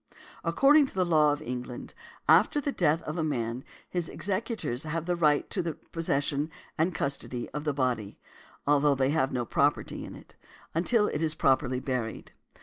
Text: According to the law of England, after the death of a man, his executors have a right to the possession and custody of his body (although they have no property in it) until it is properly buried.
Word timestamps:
According 0.43 0.87
to 0.87 0.95
the 0.95 1.05
law 1.05 1.31
of 1.31 1.43
England, 1.43 1.93
after 2.27 2.59
the 2.59 2.71
death 2.71 3.03
of 3.03 3.19
a 3.19 3.23
man, 3.23 3.63
his 3.87 4.09
executors 4.09 4.81
have 4.81 5.07
a 5.07 5.15
right 5.15 5.47
to 5.51 5.61
the 5.61 5.75
possession 5.75 6.49
and 6.75 6.95
custody 6.95 7.47
of 7.49 7.65
his 7.65 7.75
body 7.75 8.17
(although 8.65 8.95
they 8.95 9.11
have 9.11 9.31
no 9.31 9.45
property 9.45 10.03
in 10.03 10.15
it) 10.15 10.35
until 10.73 11.05
it 11.07 11.21
is 11.21 11.35
properly 11.35 11.79
buried. 11.79 12.31